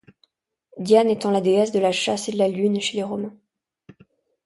Diane 0.79 1.11
étant 1.11 1.29
la 1.29 1.41
déesse 1.41 1.71
de 1.71 1.77
la 1.77 1.91
chasse 1.91 2.27
et 2.27 2.31
de 2.31 2.39
la 2.39 2.47
lune 2.47 2.81
chez 2.81 2.97
les 2.97 3.03
Romains. 3.03 3.37